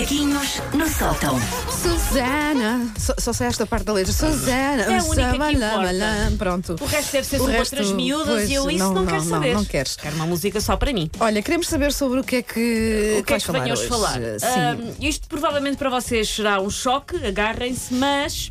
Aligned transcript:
Macaquinhos 0.00 0.62
no 0.72 0.88
sótão. 0.88 1.38
Susana. 1.70 2.90
Só, 2.98 3.12
só 3.18 3.34
sei 3.34 3.48
esta 3.48 3.66
parte 3.66 3.84
da 3.84 3.92
letra. 3.92 4.10
Susana. 4.10 4.82
É 4.84 4.98
a 4.98 5.04
única 5.04 5.30
que 5.32 5.58
Sabalamalam. 5.58 6.36
Pronto. 6.38 6.76
O 6.80 6.86
resto 6.86 7.12
deve 7.12 7.26
ser 7.26 7.36
O 7.36 7.38
sobre 7.40 7.52
resto, 7.58 7.74
outras 7.76 7.92
miúdas 7.92 8.26
pois, 8.26 8.50
e 8.50 8.54
eu 8.54 8.70
isso 8.70 8.78
não, 8.78 8.94
não, 8.94 9.02
não, 9.02 9.06
quero 9.06 9.24
não, 9.24 9.30
saber. 9.30 9.54
não 9.54 9.64
queres. 9.66 9.96
Quero 9.96 10.16
uma 10.16 10.24
música 10.24 10.58
só 10.58 10.74
para 10.78 10.90
mim. 10.94 11.10
Olha, 11.20 11.42
queremos 11.42 11.68
saber 11.68 11.92
sobre 11.92 12.20
o 12.20 12.24
que 12.24 12.36
é 12.36 12.42
que. 12.42 13.16
O 13.20 13.24
que 13.24 13.32
é 13.34 13.34
vais 13.34 13.44
que 13.44 13.52
venho 13.52 13.64
hoje 13.64 13.72
hoje. 13.72 13.88
falar? 13.88 14.14
Sim. 14.14 14.46
Ah, 14.46 14.76
isto 15.00 15.28
provavelmente 15.28 15.76
para 15.76 15.90
vocês 15.90 16.30
será 16.30 16.62
um 16.62 16.70
choque, 16.70 17.16
agarrem-se, 17.26 17.92
mas 17.92 18.50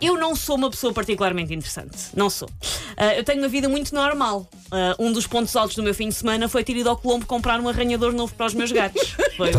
eu 0.00 0.16
não 0.16 0.34
sou 0.36 0.56
uma 0.56 0.70
pessoa 0.70 0.92
particularmente 0.92 1.52
interessante. 1.54 1.96
Não 2.14 2.28
sou. 2.28 2.48
Ah, 2.96 3.14
eu 3.14 3.24
tenho 3.24 3.38
uma 3.38 3.48
vida 3.48 3.68
muito 3.68 3.94
normal. 3.94 4.48
Ah, 4.70 4.94
um 4.98 5.12
dos 5.12 5.26
pontos 5.26 5.54
altos 5.56 5.76
do 5.76 5.82
meu 5.82 5.94
fim 5.94 6.08
de 6.08 6.14
semana 6.14 6.48
foi 6.48 6.64
ter 6.64 6.76
ido 6.76 6.88
ao 6.88 6.96
Colombo 6.96 7.26
comprar 7.26 7.60
um 7.60 7.68
arranhador 7.68 8.12
novo 8.12 8.34
para 8.34 8.46
os 8.46 8.54
meus 8.54 8.72
gatos. 8.72 9.16
Foi. 9.36 9.50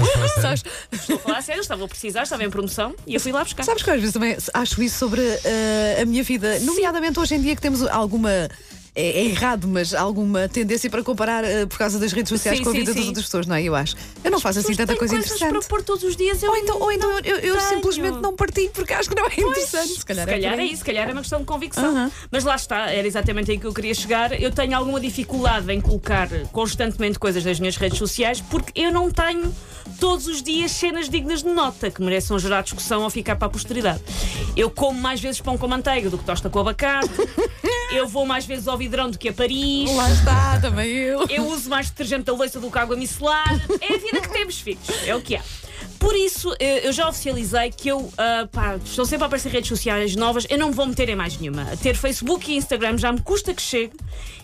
Sabes, 0.41 0.63
Estou 0.91 1.15
a 1.15 1.20
falar 1.20 1.41
sério, 1.41 1.62
estava 1.62 1.85
a 1.85 1.88
precisar, 1.88 2.23
estava 2.23 2.43
em 2.43 2.49
promoção 2.49 2.95
e 3.05 3.13
eu 3.13 3.20
fui 3.20 3.31
lá 3.31 3.43
buscar. 3.43 3.63
sabes 3.63 3.84
que 3.84 3.89
às 3.91 3.99
vezes 3.99 4.13
também 4.13 4.35
acho 4.53 4.81
isso 4.81 4.98
sobre 4.98 5.21
eh, 5.43 5.99
a 6.02 6.05
minha 6.05 6.23
vida, 6.23 6.59
nomeadamente 6.62 7.20
hoje 7.20 7.35
em 7.35 7.41
dia 7.41 7.55
que 7.55 7.62
temos 7.62 7.81
alguma. 7.84 8.49
É, 8.97 9.19
é 9.19 9.25
errado, 9.25 9.67
mas 9.67 9.93
alguma 9.93 10.49
tendência 10.49 10.89
para 10.89 11.03
comparar 11.03 11.43
eh, 11.43 11.67
por 11.67 11.77
causa 11.77 11.99
das 11.99 12.11
redes 12.11 12.29
sociais 12.29 12.57
Sim, 12.57 12.63
com 12.63 12.71
a 12.71 12.73
sim, 12.73 12.79
vida 12.79 12.93
das 12.95 13.01
sim. 13.03 13.07
outras 13.09 13.25
pessoas, 13.25 13.45
não 13.45 13.55
é? 13.55 13.61
Eu 13.61 13.75
acho. 13.75 13.95
Eu 14.23 14.31
não 14.31 14.39
faço 14.39 14.57
assim 14.57 14.73
tanta 14.73 14.95
coisa 14.95 15.15
interessante. 15.15 15.51
para 15.51 15.61
pôr 15.61 15.83
todos 15.83 16.03
os 16.03 16.15
dias. 16.15 16.41
Eu 16.41 16.49
Ou 16.49 16.57
então, 16.57 16.81
ou 16.81 16.91
então 16.91 17.20
eu, 17.23 17.35
eu 17.37 17.59
simplesmente 17.59 18.20
não 18.20 18.35
partilho 18.35 18.71
porque 18.71 18.93
acho 18.93 19.07
que 19.07 19.15
não 19.15 19.27
é 19.27 19.33
interessante. 19.33 19.99
Se 19.99 20.03
calhar, 20.03 20.25
se 20.25 20.31
calhar 20.33 20.53
por 20.53 20.59
é 20.59 20.63
aí. 20.63 20.70
isso, 20.70 20.77
se 20.77 20.83
calhar 20.83 21.07
é 21.07 21.11
uma 21.11 21.21
questão 21.21 21.39
de 21.39 21.45
convicção. 21.45 21.91
Aham. 21.91 22.11
Mas 22.31 22.43
lá 22.43 22.55
está, 22.55 22.89
era 22.89 23.07
exatamente 23.07 23.51
aí 23.51 23.59
que 23.59 23.67
eu 23.67 23.73
queria 23.73 23.93
chegar. 23.93 24.41
Eu 24.41 24.49
tenho 24.49 24.75
alguma 24.75 24.99
dificuldade 24.99 25.71
em 25.71 25.79
colocar 25.79 26.27
constantemente 26.51 27.20
coisas 27.20 27.45
nas 27.45 27.59
minhas 27.59 27.77
redes 27.77 27.99
sociais 27.99 28.41
porque 28.41 28.82
eu 28.82 28.91
não 28.91 29.11
tenho 29.11 29.54
todos 29.99 30.26
os 30.26 30.41
dias 30.41 30.71
cenas 30.71 31.07
dignas 31.07 31.43
de 31.43 31.49
nota 31.49 31.91
que 31.91 32.01
mereçam 32.01 32.37
gerar 32.39 32.61
discussão 32.63 33.04
ou 33.04 33.11
ficar 33.11 33.35
para 33.35 33.45
a 33.45 33.49
posteridade. 33.51 34.01
Eu 34.55 34.71
como 34.71 34.99
mais 34.99 35.21
vezes 35.21 35.39
pão 35.39 35.55
com 35.55 35.67
manteiga 35.67 36.09
do 36.09 36.17
que 36.17 36.26
tosta 36.26 36.49
com 36.49 36.59
abacate. 36.59 37.09
eu 37.91 38.07
vou 38.07 38.26
mais 38.26 38.46
vezes 38.46 38.68
ao 38.68 38.77
vidrão 38.77 39.10
do 39.10 39.18
que 39.18 39.30
a 39.30 39.34
Paris. 39.34 39.90
Lá 39.93 40.10
está, 40.12 40.60
também 40.60 40.90
eu. 40.90 41.26
Eu 41.30 41.48
uso 41.48 41.70
mais 41.70 41.90
detergente 41.90 42.24
da 42.24 42.34
louça 42.34 42.60
do 42.60 42.70
que 42.70 42.77
água 42.77 42.96
micelar. 42.96 43.48
É 43.82 43.94
a 43.94 43.98
vida 43.98 44.21
que 44.21 44.29
temos, 44.29 44.60
filhos. 44.60 44.88
É 45.05 45.16
o 45.16 45.21
que 45.21 45.35
há. 45.35 45.41
Por 45.99 46.15
isso, 46.15 46.53
eu 46.59 46.91
já 46.93 47.09
oficializei 47.09 47.71
que 47.71 47.90
eu 47.90 48.12
ah, 48.17 48.48
pá, 48.51 48.76
estou 48.84 49.05
sempre 49.05 49.23
a 49.23 49.27
aparecer 49.27 49.51
redes 49.51 49.67
sociais 49.67 50.15
novas. 50.15 50.45
Eu 50.49 50.57
não 50.57 50.70
me 50.70 50.73
vou 50.73 50.85
meter 50.85 51.09
em 51.09 51.15
mais 51.15 51.37
nenhuma. 51.37 51.65
Ter 51.81 51.95
Facebook 51.95 52.51
e 52.51 52.55
Instagram 52.57 52.98
já 52.98 53.12
me 53.12 53.21
custa 53.21 53.54
que 53.54 53.62
chegue. 53.62 53.93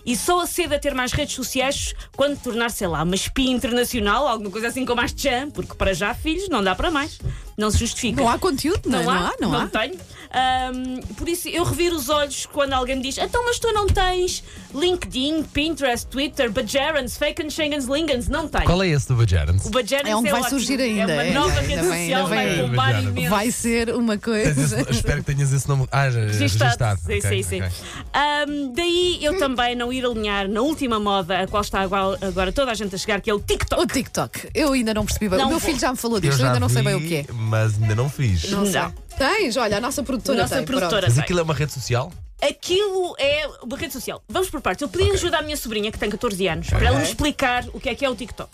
E 0.05 0.17
só 0.17 0.41
acedo 0.41 0.73
a 0.75 0.79
ter 0.79 0.93
mais 0.93 1.13
redes 1.13 1.33
sociais 1.35 1.93
quando 2.15 2.37
tornar, 2.37 2.69
sei 2.69 2.87
lá, 2.87 3.03
uma 3.03 3.15
espia 3.15 3.49
internacional, 3.49 4.27
alguma 4.27 4.51
coisa 4.51 4.67
assim 4.67 4.85
como 4.85 4.99
as 4.99 5.13
Chan, 5.15 5.49
porque 5.51 5.75
para 5.75 5.93
já, 5.93 6.13
filhos, 6.13 6.49
não 6.49 6.61
dá 6.61 6.75
para 6.75 6.91
mais. 6.91 7.19
Não 7.57 7.71
se 7.71 7.77
justifica. 7.77 8.19
Não 8.21 8.27
há 8.27 8.38
conteúdo, 8.38 8.89
não, 8.89 8.99
é? 8.99 9.03
Não, 9.03 9.13
não 9.13 9.21
há, 9.21 9.27
há, 9.27 9.33
não 9.39 9.53
há. 9.55 9.67
tenho. 9.67 9.95
Ahm, 10.33 10.99
por 11.15 11.29
isso 11.29 11.47
eu 11.47 11.63
reviro 11.63 11.95
os 11.95 12.09
olhos 12.09 12.47
quando 12.47 12.73
alguém 12.73 12.95
me 12.95 13.03
diz: 13.03 13.17
então, 13.19 13.45
mas 13.45 13.59
tu 13.59 13.71
não 13.71 13.85
tens 13.85 14.43
LinkedIn, 14.73 15.43
Pinterest, 15.43 16.07
Twitter, 16.07 16.51
Bajarans, 16.51 17.15
Fake 17.15 17.43
and 17.43 17.51
Schengens, 17.51 17.85
Lingens? 17.85 18.27
Não 18.27 18.47
tenho. 18.47 18.65
Qual 18.65 18.81
é 18.81 18.88
esse 18.89 19.07
do 19.07 19.15
Bajarans? 19.15 19.63
O 19.63 19.69
Bajarans 19.69 20.09
É 20.09 20.15
onde 20.15 20.31
vai 20.31 20.41
ótimo. 20.41 20.59
surgir 20.59 20.81
ainda, 20.81 21.11
É 21.11 21.15
uma 21.15 21.23
é, 21.23 21.31
nova 21.33 21.52
ainda 21.59 21.75
rede 21.75 21.87
vem, 21.87 22.01
social, 22.09 22.25
ainda 22.27 22.35
vai 22.35 22.67
bombar 22.67 23.03
imenso. 23.03 23.29
Vai 23.29 23.51
ser 23.51 23.89
uma 23.95 24.17
Tens 24.17 24.57
esse- 24.57 24.75
coisa. 24.75 24.91
espero 24.91 25.23
que 25.23 25.33
tenhas 25.33 25.51
esse 25.53 25.67
nome. 25.67 25.87
Ah, 25.91 26.09
já- 26.09 26.19
Registado. 26.21 26.63
registado. 26.63 26.99
Sim, 27.01 27.17
Ok, 27.19 27.21
sim, 27.21 27.43
sim. 27.43 27.61
ok. 27.61 27.71
Ahm, 28.13 28.73
daí 28.75 29.19
eu 29.23 29.37
também 29.37 29.75
não 29.75 29.91
ir 29.91 30.05
alinhar 30.05 30.47
na 30.47 30.61
última 30.61 30.99
moda, 30.99 31.39
a 31.41 31.47
qual 31.47 31.61
está 31.61 31.81
agora, 31.81 32.17
agora 32.25 32.51
toda 32.51 32.71
a 32.71 32.73
gente 32.73 32.93
a 32.95 32.97
chegar, 32.97 33.21
que 33.21 33.29
é 33.29 33.33
o 33.33 33.39
TikTok. 33.39 33.81
O 33.81 33.85
TikTok. 33.87 34.49
Eu 34.53 34.73
ainda 34.73 34.93
não 34.93 35.05
percebi 35.05 35.29
bem. 35.29 35.37
Não 35.39 35.45
o 35.45 35.49
meu 35.49 35.59
vou. 35.59 35.67
filho 35.67 35.79
já 35.79 35.91
me 35.91 35.97
falou 35.97 36.17
Eu 36.17 36.21
disto, 36.21 36.33
eu 36.35 36.39
já 36.39 36.47
ainda 36.47 36.59
não 36.59 36.69
sei 36.69 36.81
bem 36.83 36.95
o 36.95 37.01
que 37.01 37.16
é. 37.16 37.25
Mas 37.33 37.81
ainda 37.81 37.95
não 37.95 38.09
fiz. 38.09 38.49
Não 38.49 38.66
sei. 38.66 38.81
Não. 38.81 38.94
Tens, 39.17 39.57
olha, 39.57 39.78
a 39.78 39.81
nossa 39.81 40.01
produtora 40.03 40.41
Nossa 40.41 40.55
tem. 40.57 40.66
produtora. 40.66 41.01
pronto. 41.01 41.09
Mas 41.09 41.19
aquilo 41.19 41.39
é 41.39 41.44
uma 41.44 41.53
rede 41.53 41.72
social? 41.73 42.11
Aquilo 42.41 43.16
é 43.19 43.47
uma 43.63 43.78
rede 43.78 43.94
social. 43.94 44.22
Vamos 44.28 44.49
por 44.49 44.59
partes. 44.59 44.81
Eu 44.81 44.89
pedi 44.89 45.09
ajuda 45.11 45.38
à 45.38 45.41
minha 45.41 45.55
sobrinha, 45.55 45.91
que 45.91 45.97
tem 45.99 46.09
14 46.09 46.47
anos, 46.47 46.67
para 46.67 46.85
ela 46.88 46.97
me 46.99 47.05
explicar 47.05 47.63
o 47.73 47.79
que 47.79 47.88
é 47.89 47.95
que 47.95 48.03
é 48.03 48.09
o 48.09 48.16
TikTok. 48.16 48.49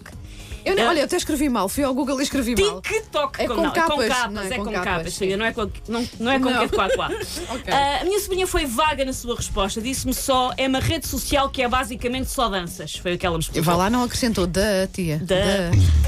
Eu 0.65 0.75
não- 0.75 0.83
É. 0.83 0.87
olha, 0.87 0.99
eu 0.99 1.05
até 1.05 1.15
escrevi 1.17 1.49
mal. 1.49 1.67
Fui 1.69 1.83
ao 1.83 1.93
Google 1.93 2.19
e 2.19 2.23
escrevi 2.23 2.55
mal. 2.61 2.81
TikTok 2.81 3.41
É 3.41 3.47
com 3.47 3.53
não, 3.55 3.65
é 3.65 3.67
com 3.67 3.73
capas, 3.73 4.07
capas, 4.07 4.33
não 4.33 4.41
é? 4.41 4.47
é 4.47 4.49
Com 4.57 4.65
com 4.65 4.71
capas, 4.71 4.83
capas, 4.85 5.13
sim. 5.13 5.19
filha, 5.19 5.37
não 5.37 5.45
é 5.45 5.51
com, 5.53 5.61
não, 5.87 6.09
não 6.19 6.31
é 6.31 6.39
com 6.39 6.49
Não. 6.49 6.67
que 6.67 6.75
quá. 6.75 6.89
Ah, 7.71 7.99
a 8.01 8.03
minha 8.05 8.19
sobrinha 8.19 8.45
foi 8.47 8.65
vaga 8.65 9.05
na 9.05 9.13
sua 9.13 9.35
resposta, 9.35 9.81
disse-me 9.81 10.13
só: 10.13 10.51
é 10.57 10.67
uma 10.67 10.79
rede 10.79 11.07
social 11.07 11.49
que 11.49 11.61
é 11.61 11.67
basicamente 11.67 12.29
só 12.29 12.49
danças. 12.49 12.95
Foi 12.95 13.15
o 13.15 13.17
que 13.17 13.25
ela 13.25 13.37
me 13.37 13.41
explicou. 13.43 13.63
Vá 13.63 13.75
lá, 13.75 13.89
não 13.89 14.03
acrescentou 14.03 14.45
da 14.47 14.87
tia. 14.91 15.17
Da- 15.19 15.35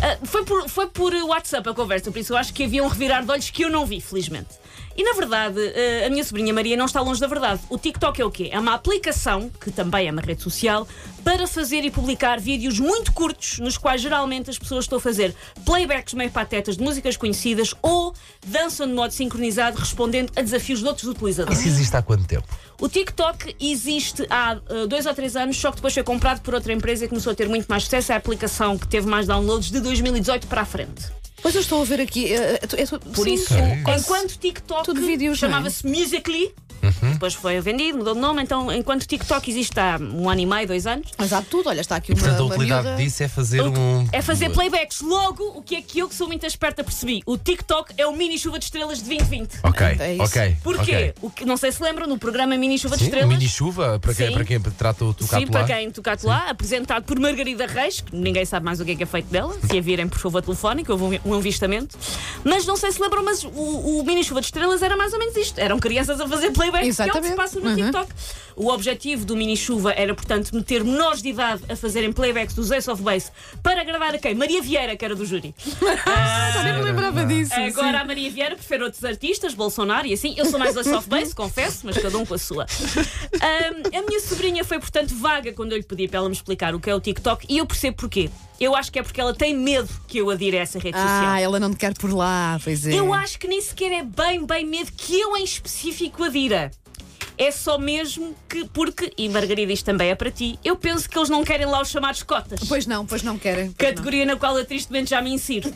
Ah, 0.01 0.17
foi, 0.23 0.43
por, 0.43 0.67
foi 0.69 0.87
por 0.87 1.13
WhatsApp 1.13 1.67
a 1.69 1.73
conversa, 1.73 2.11
por 2.11 2.19
isso 2.19 2.33
eu 2.33 2.37
acho 2.37 2.53
que 2.53 2.63
havia 2.63 2.83
um 2.83 2.87
revirar 2.87 3.23
de 3.23 3.31
olhos 3.31 3.49
que 3.49 3.63
eu 3.63 3.69
não 3.69 3.85
vi, 3.85 4.01
felizmente. 4.01 4.49
E 4.95 5.03
na 5.03 5.13
verdade, 5.13 5.59
ah, 5.59 6.07
a 6.07 6.09
minha 6.09 6.23
sobrinha 6.23 6.53
Maria 6.53 6.75
não 6.75 6.85
está 6.85 7.01
longe 7.01 7.19
da 7.19 7.27
verdade. 7.27 7.61
O 7.69 7.77
TikTok 7.77 8.21
é 8.21 8.25
o 8.25 8.31
quê? 8.31 8.49
É 8.51 8.59
uma 8.59 8.73
aplicação, 8.73 9.49
que 9.59 9.71
também 9.71 10.07
é 10.07 10.11
uma 10.11 10.21
rede 10.21 10.41
social, 10.41 10.87
para 11.23 11.47
fazer 11.47 11.83
e 11.83 11.91
publicar 11.91 12.39
vídeos 12.39 12.79
muito 12.79 13.11
curtos, 13.13 13.59
nos 13.59 13.77
quais 13.77 14.01
geralmente 14.01 14.49
as 14.49 14.57
pessoas 14.57 14.85
estão 14.85 14.97
a 14.97 15.01
fazer 15.01 15.35
playbacks 15.65 16.13
meio 16.13 16.31
patetas 16.31 16.77
de 16.77 16.83
músicas 16.83 17.15
conhecidas 17.15 17.73
ou 17.81 18.13
dançam 18.45 18.87
de 18.87 18.93
modo 18.93 19.11
sincronizado 19.11 19.77
respondendo 19.77 20.31
a 20.35 20.41
desafios 20.41 20.79
de 20.79 20.87
outros 20.87 21.07
utilizadores. 21.07 21.59
Isso 21.59 21.67
existe 21.67 21.95
há 21.95 22.01
quanto 22.01 22.25
tempo? 22.25 22.47
O 22.79 22.89
TikTok 22.89 23.55
existe 23.59 24.25
há 24.29 24.57
uh, 24.57 24.87
dois 24.87 25.05
ou 25.05 25.13
três 25.13 25.35
anos, 25.35 25.57
só 25.57 25.69
que 25.69 25.75
depois 25.75 25.93
foi 25.93 26.03
comprado 26.03 26.41
por 26.41 26.55
outra 26.55 26.73
empresa 26.73 27.05
e 27.05 27.07
começou 27.07 27.31
a 27.31 27.35
ter 27.35 27.47
muito 27.47 27.67
mais 27.67 27.83
sucesso. 27.83 28.11
É 28.11 28.15
a 28.15 28.17
aplicação 28.17 28.77
que 28.77 28.87
teve 28.87 29.07
mais 29.07 29.27
downloads 29.27 29.69
de 29.69 29.79
2018 29.79 30.47
para 30.47 30.61
a 30.61 30.65
frente. 30.65 31.20
Pois 31.41 31.55
eu 31.55 31.61
estou 31.61 31.81
a 31.81 31.85
ver 31.85 31.99
aqui. 32.01 32.31
eh, 32.33 32.59
eh, 32.61 32.67
tu- 32.67 32.75
é 32.75 32.85
tu- 32.85 32.99
Por 32.99 33.25
sim, 33.25 33.33
isso, 33.33 33.53
enquanto 33.97 34.37
TikTok 34.37 34.85
Tudo 34.85 35.01
vídeos, 35.01 35.41
não 35.41 35.47
é? 35.47 35.51
chamava-se 35.51 35.85
Musically, 35.87 36.53
depois 37.13 37.33
foi 37.33 37.59
vendido, 37.61 37.97
mudou 37.99 38.13
de 38.13 38.19
nome, 38.19 38.41
então 38.41 38.71
enquanto 38.71 39.05
TikTok 39.05 39.49
existe 39.49 39.79
há 39.79 39.97
um 39.99 40.29
ano 40.29 40.41
e 40.41 40.45
meio, 40.45 40.67
dois 40.67 40.85
anos, 40.87 41.07
Mas 41.17 41.31
há 41.33 41.41
tudo, 41.41 41.69
olha, 41.69 41.81
está 41.81 41.95
aqui 41.97 42.11
uma, 42.13 42.19
Portanto, 42.19 42.41
a 42.41 42.45
utilidade 42.45 42.87
miúda. 42.87 43.03
disso 43.03 43.23
é 43.23 43.27
fazer 43.27 43.61
um. 43.61 44.07
é 44.11 44.21
fazer 44.21 44.49
playbacks. 44.51 45.01
Logo, 45.01 45.43
o 45.57 45.61
que 45.61 45.75
é 45.75 45.81
que 45.81 45.99
eu, 45.99 46.07
que 46.09 46.15
sou 46.15 46.27
muito 46.27 46.45
esperta, 46.45 46.83
percebi? 46.83 47.21
O 47.25 47.37
TikTok 47.37 47.93
é 47.97 48.05
o 48.07 48.15
mini 48.15 48.37
chuva 48.37 48.57
de 48.59 48.65
estrelas 48.65 48.99
de 48.99 49.05
2020. 49.05 49.59
Ok, 49.63 49.85
É 49.99 50.13
isso. 50.13 50.23
ok. 50.23 50.57
Porquê? 50.63 50.81
ok. 50.81 51.13
O 51.21 51.29
que, 51.29 51.45
não 51.45 51.57
sei 51.57 51.71
se 51.71 51.81
lembram, 51.83 52.07
no 52.07 52.17
programa 52.17 52.57
Mini 52.57 52.77
Chuva 52.77 52.95
de 52.95 53.03
Sim, 53.03 53.09
Estrelas. 53.09 53.29
mini 53.29 53.47
chuva, 53.49 53.99
para 53.99 54.13
quem, 54.13 54.27
Sim. 54.27 54.33
para 54.33 54.43
quem 54.45 54.59
trata 54.59 55.05
o 55.05 55.13
tocato 55.13 55.41
Sim, 55.45 55.47
para 55.51 55.61
lá. 55.61 55.67
quem 55.67 55.91
tocato 55.91 56.27
lá, 56.27 56.49
apresentado 56.49 57.03
por 57.03 57.19
Margarida 57.19 57.65
Reis, 57.65 58.01
que 58.01 58.15
ninguém 58.15 58.45
sabe 58.45 58.65
mais 58.65 58.79
o 58.79 58.85
que 58.85 58.91
é 58.91 58.95
que 58.95 59.03
é 59.03 59.05
feito 59.05 59.27
dela. 59.27 59.55
Se 59.69 59.77
a 59.77 59.81
virem, 59.81 60.07
por 60.07 60.19
favor, 60.19 60.41
telefónico, 60.41 60.91
houve 60.91 61.19
um, 61.25 61.31
um 61.31 61.33
avistamento. 61.35 61.97
Mas 62.43 62.65
não 62.65 62.75
sei 62.77 62.91
se 62.91 63.01
lembram, 63.01 63.23
mas 63.23 63.43
o, 63.43 63.49
o 63.49 64.03
Mini 64.05 64.23
Chuva 64.23 64.41
de 64.41 64.47
Estrelas 64.47 64.81
era 64.81 64.95
mais 64.97 65.13
ou 65.13 65.19
menos 65.19 65.35
isto. 65.35 65.59
Eram 65.59 65.79
crianças 65.79 66.19
a 66.19 66.27
fazer 66.27 66.51
é 66.79 66.81
o 66.81 66.85
que 66.85 66.93
se 66.93 67.01
Exatamente. 67.01 67.35
passa 67.35 67.59
no 67.59 67.69
Uhum. 67.69 67.75
TikTok. 67.75 68.11
O 68.55 68.67
objetivo 68.67 69.25
do 69.25 69.35
Mini 69.35 69.55
Chuva 69.55 69.93
era, 69.93 70.13
portanto, 70.13 70.53
meter 70.53 70.83
menores 70.83 71.21
de 71.21 71.29
idade 71.29 71.63
a 71.69 71.75
fazerem 71.75 72.11
playbacks 72.11 72.53
dos 72.53 72.69
Ace 72.69 72.89
of 72.91 73.01
Base 73.01 73.31
para 73.63 73.81
agradar 73.81 74.13
a 74.13 74.17
quem? 74.19 74.35
Maria 74.35 74.61
Vieira, 74.61 74.95
que 74.97 75.05
era 75.05 75.15
do 75.15 75.25
júri. 75.25 75.55
Me 76.75 76.81
lembrava 76.83 77.25
disso. 77.25 77.53
Agora 77.53 77.91
sim. 77.97 78.03
a 78.03 78.05
Maria 78.05 78.29
Vieira 78.29 78.55
prefere 78.55 78.83
outros 78.83 79.03
artistas, 79.03 79.53
Bolsonaro 79.53 80.05
e 80.05 80.13
assim. 80.13 80.33
Eu 80.37 80.45
sou 80.45 80.59
mais 80.59 80.75
da 80.75 80.83
soft 80.83 81.07
base, 81.07 81.33
confesso, 81.33 81.79
mas 81.85 81.97
cada 81.97 82.17
um 82.17 82.25
com 82.25 82.33
a 82.33 82.37
sua. 82.37 82.65
Ahm, 82.65 83.97
a 83.97 84.01
minha 84.07 84.19
sobrinha 84.19 84.63
foi, 84.63 84.79
portanto, 84.79 85.15
vaga 85.15 85.53
quando 85.53 85.71
eu 85.71 85.77
lhe 85.77 85.83
pedi 85.83 86.07
para 86.07 86.19
ela 86.19 86.29
me 86.29 86.35
explicar 86.35 86.75
o 86.75 86.79
que 86.79 86.89
é 86.89 86.95
o 86.95 86.99
TikTok 86.99 87.45
e 87.49 87.57
eu 87.57 87.65
percebo 87.65 87.97
porquê. 87.97 88.29
Eu 88.61 88.75
acho 88.75 88.91
que 88.91 88.99
é 88.99 89.01
porque 89.03 89.19
ela 89.19 89.33
tem 89.33 89.55
medo 89.57 89.89
que 90.07 90.19
eu 90.19 90.29
adire 90.29 90.55
a 90.59 90.61
essa 90.61 90.77
rede 90.77 90.95
social. 90.95 91.25
Ah, 91.25 91.41
ela 91.41 91.59
não 91.59 91.71
te 91.71 91.77
quer 91.77 91.95
por 91.95 92.13
lá, 92.13 92.59
pois 92.63 92.85
é. 92.85 92.93
Eu 92.93 93.11
acho 93.11 93.39
que 93.39 93.47
nem 93.47 93.59
sequer 93.59 93.91
é 93.91 94.03
bem, 94.03 94.45
bem 94.45 94.63
medo 94.63 94.91
que 94.95 95.19
eu 95.19 95.35
em 95.35 95.43
específico 95.43 96.23
adira. 96.23 96.69
É 97.39 97.49
só 97.49 97.79
mesmo 97.79 98.35
que, 98.47 98.65
porque, 98.67 99.11
e 99.17 99.27
Margarida, 99.29 99.73
isto 99.73 99.85
também 99.85 100.09
é 100.11 100.15
para 100.15 100.29
ti, 100.29 100.59
eu 100.63 100.75
penso 100.75 101.09
que 101.09 101.17
eles 101.17 101.27
não 101.27 101.43
querem 101.43 101.65
lá 101.65 101.81
os 101.81 101.89
chamados 101.89 102.21
cotas 102.21 102.59
Pois 102.67 102.85
não, 102.85 103.03
pois 103.03 103.23
não 103.23 103.35
querem. 103.39 103.71
pois 103.71 103.89
não. 103.89 103.95
categoria 103.95 104.25
na 104.27 104.35
qual 104.35 104.55
eu 104.55 104.63
tristemente 104.63 105.09
já 105.09 105.23
me 105.23 105.31
insiro. 105.33 105.73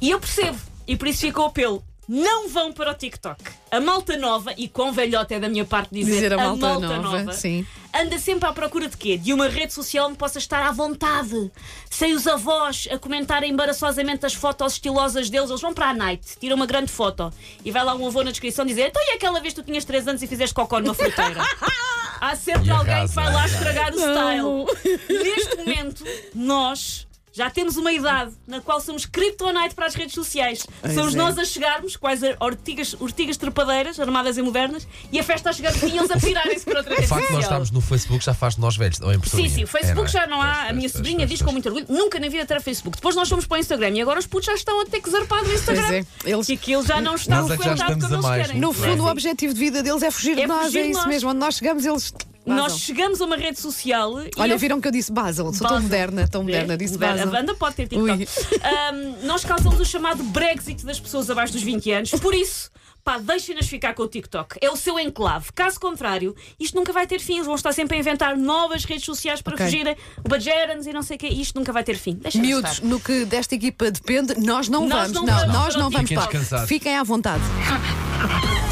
e 0.00 0.08
eu 0.08 0.18
percebo, 0.18 0.58
e 0.88 0.96
por 0.96 1.06
isso 1.08 1.20
fica 1.20 1.42
o 1.42 1.44
apelo. 1.44 1.84
Não 2.08 2.48
vão 2.48 2.72
para 2.72 2.90
o 2.90 2.94
TikTok. 2.94 3.42
A 3.70 3.80
malta 3.80 4.16
nova, 4.16 4.54
e 4.56 4.66
com 4.66 4.92
velhote 4.92 5.34
é 5.34 5.40
da 5.40 5.48
minha 5.48 5.64
parte 5.66 5.94
dizer, 5.94 6.12
Dizer 6.14 6.32
a 6.32 6.36
a 6.36 6.38
malta 6.46 6.66
malta, 6.66 6.86
nova, 6.88 7.18
nova, 7.18 7.32
sim. 7.34 7.66
Anda 7.94 8.18
sempre 8.18 8.48
à 8.48 8.52
procura 8.52 8.88
de 8.88 8.96
quê? 8.96 9.16
De 9.16 9.32
uma 9.32 9.48
rede 9.48 9.72
social 9.72 10.08
onde 10.08 10.16
possa 10.16 10.38
estar 10.38 10.62
à 10.66 10.72
vontade. 10.72 11.50
Sem 11.90 12.14
os 12.14 12.26
avós 12.26 12.88
a 12.90 12.98
comentarem 12.98 13.50
embaraçosamente 13.50 14.24
as 14.26 14.34
fotos 14.34 14.72
estilosas 14.74 15.28
deles. 15.30 15.50
Eles 15.50 15.60
vão 15.60 15.72
para 15.74 15.90
a 15.90 15.94
night, 15.94 16.38
tiram 16.40 16.56
uma 16.56 16.66
grande 16.66 16.90
foto 16.90 17.32
e 17.64 17.70
vai 17.70 17.84
lá 17.84 17.94
um 17.94 18.06
avô 18.06 18.22
na 18.22 18.30
descrição 18.30 18.64
dizer: 18.64 18.88
Então, 18.88 19.02
e 19.02 19.10
aquela 19.12 19.40
vez 19.40 19.54
que 19.54 19.62
tu 19.62 19.66
tinhas 19.66 19.84
3 19.84 20.08
anos 20.08 20.22
e 20.22 20.26
fizeste 20.26 20.54
cocó 20.54 20.80
numa 20.80 20.94
fruteira? 20.94 21.40
Há 22.20 22.36
sempre 22.36 22.68
E 22.68 22.70
alguém 22.70 23.06
que 23.08 23.14
vai 23.14 23.24
lá 23.32 23.38
arrasa. 23.40 23.54
estragar 23.54 23.92
o 23.92 23.98
style. 23.98 25.22
Neste 25.24 25.56
momento, 25.56 26.04
nós 26.34 27.06
Já 27.32 27.48
temos 27.48 27.76
uma 27.78 27.90
idade 27.92 28.32
na 28.46 28.60
qual 28.60 28.80
somos 28.80 29.06
kryptonite 29.06 29.74
para 29.74 29.86
as 29.86 29.94
redes 29.94 30.14
sociais. 30.14 30.66
Pois 30.80 30.94
somos 30.94 31.14
é. 31.14 31.16
nós 31.16 31.38
a 31.38 31.44
chegarmos, 31.44 31.96
quais 31.96 32.20
ortigas, 32.38 32.94
ortigas 33.00 33.36
trepadeiras, 33.38 33.98
armadas 33.98 34.36
e 34.36 34.42
modernas, 34.42 34.86
e 35.10 35.18
a 35.18 35.24
festa 35.24 35.48
a 35.50 35.52
chegar 35.52 35.72
e 35.82 35.96
eles 35.96 36.10
a 36.10 36.18
pirarem-se 36.18 36.64
para 36.64 36.78
outra 36.78 36.92
O 36.94 36.96
rede 36.96 37.08
facto 37.08 37.26
de 37.26 37.32
nós 37.32 37.42
estarmos 37.44 37.70
no 37.70 37.80
Facebook 37.80 38.22
já 38.24 38.34
faz 38.34 38.56
de 38.56 38.60
nós 38.60 38.76
velhos. 38.76 39.00
Ou 39.00 39.10
é 39.10 39.14
impressão 39.14 39.40
Sim, 39.40 39.48
sim, 39.48 39.64
o 39.64 39.66
Facebook 39.66 40.08
É, 40.08 40.12
já 40.12 40.26
não 40.26 40.42
há. 40.42 40.54
Pois, 40.54 40.68
a 40.68 40.72
minha 40.72 40.80
pois, 40.82 40.92
sobrinha 40.92 41.18
pois, 41.18 41.30
diz 41.30 41.38
pois, 41.38 41.46
com 41.46 41.52
muito 41.52 41.66
orgulho: 41.68 41.86
nunca 41.88 42.20
na 42.20 42.28
vida 42.28 42.44
terá 42.44 42.60
Facebook. 42.60 42.96
Depois 42.98 43.16
nós 43.16 43.28
fomos 43.28 43.46
para 43.46 43.56
o 43.56 43.60
Instagram 43.60 43.90
e 43.90 44.02
agora 44.02 44.18
os 44.18 44.26
putos 44.26 44.46
já 44.46 44.54
estão 44.54 44.80
a 44.80 44.84
ter 44.84 45.00
que 45.00 45.10
zarpar 45.10 45.42
do 45.42 45.52
Instagram. 45.52 45.90
É, 45.90 46.04
eles- 46.24 46.46
Que 46.46 46.52
aquilo 46.52 46.84
já 46.84 47.00
não 47.00 47.14
está 47.14 47.36
é 47.36 47.42
que 47.42 47.46
já 47.46 47.56
frequentado 47.56 47.92
estamos 47.92 48.04
como 48.16 48.26
a 48.26 48.36
eles 48.36 48.46
querem. 48.46 48.60
No 48.60 48.72
fundo, 48.72 49.04
o 49.04 49.06
objetivo 49.08 49.54
de 49.54 49.60
vida 49.60 49.82
deles 49.82 50.02
é 50.02 50.10
fugir 50.10 50.32
É 50.38 50.42
de 50.42 50.46
nós, 50.46 50.66
fugir 50.66 50.80
é 50.80 50.86
isso 50.88 51.00
nós. 51.00 51.08
mesmo. 51.08 51.30
Onde 51.30 51.38
nós 51.38 51.54
chegamos, 51.56 51.86
eles. 51.86 52.12
Nós 52.44 52.62
vazam. 52.62 52.78
chegamos 52.78 53.20
a 53.20 53.24
uma 53.24 53.36
rede 53.36 53.60
social 53.60 54.20
e 54.22 54.30
Olha, 54.36 54.52
eu- 54.54 54.58
viram 54.58 54.80
que 54.80 54.88
eu 54.88 54.92
disse 54.92 55.12
Basel? 55.12 55.44
Sou 55.52 55.66
tão 55.66 55.76
Basel. 55.76 55.82
moderna, 55.82 56.28
tão 56.28 56.42
moderna, 56.42 56.74
É, 56.74 56.76
disse 56.76 56.94
moderna. 56.94 57.16
Basel. 57.26 57.28
A 57.28 57.40
banda 57.40 57.54
pode 57.54 57.76
ter 57.76 57.88
TikTok. 57.88 58.26
Ahm, 58.62 59.26
nós 59.26 59.44
causamos 59.44 59.78
o 59.80 59.84
chamado 59.84 60.22
Brexit 60.24 60.84
das 60.84 60.98
pessoas 60.98 61.30
abaixo 61.30 61.52
dos 61.52 61.62
20 61.62 61.90
anos. 61.92 62.10
Por 62.10 62.34
isso, 62.34 62.68
pá, 63.04 63.18
deixem-nas 63.18 63.66
ficar 63.68 63.94
com 63.94 64.02
o 64.02 64.08
TikTok. 64.08 64.56
É 64.60 64.68
o 64.70 64.76
seu 64.76 64.98
enclave. 64.98 65.52
Caso 65.54 65.78
contrário, 65.78 66.34
isto 66.58 66.74
nunca 66.74 66.92
vai 66.92 67.06
ter 67.06 67.20
fim. 67.20 67.34
Eles 67.34 67.46
vão 67.46 67.54
estar 67.54 67.72
sempre 67.72 67.96
a 67.96 68.00
inventar 68.00 68.36
novas 68.36 68.84
redes 68.84 69.04
sociais 69.04 69.40
para 69.40 69.54
Ok. 69.54 69.66
fugirem. 69.66 69.96
O 70.24 70.28
Bajerans 70.28 70.86
e 70.86 70.92
não 70.92 71.02
sei 71.02 71.16
o 71.16 71.20
quê. 71.20 71.28
Isto 71.28 71.56
nunca 71.58 71.72
vai 71.72 71.84
ter 71.84 71.96
fim. 71.96 72.14
Deixem-nos 72.14 72.48
Miúdos, 72.48 72.72
estar. 72.72 72.86
no 72.86 72.98
que 72.98 73.24
desta 73.24 73.54
equipa 73.54 73.88
depende, 73.90 74.34
nós 74.40 74.68
não 74.68 74.88
Nós 74.88 75.10
vamos. 75.10 75.12
não 75.12 75.22
Não, 75.26 75.34
vamos 75.38 75.52
nós 75.54 75.66
para 75.74 75.76
o 75.78 75.82
não 75.84 75.90
vamos 75.90 76.10
descansados. 76.10 76.68
Fiquem 76.68 76.96
à 76.96 77.02
vontade. 77.04 77.42